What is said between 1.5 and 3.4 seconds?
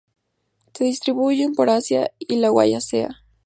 por Asia y la Wallacea.